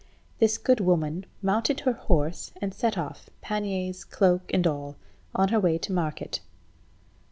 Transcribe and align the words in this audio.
This 0.39 0.57
good 0.57 0.79
woman 0.79 1.27
mounted 1.43 1.81
her 1.81 1.93
horse, 1.93 2.53
and 2.59 2.73
set 2.73 2.97
off, 2.97 3.29
panniers, 3.41 4.03
cloak, 4.03 4.49
and 4.51 4.65
all, 4.65 4.95
on 5.35 5.49
her 5.49 5.59
way 5.59 5.77
to 5.77 5.93
market. 5.93 6.39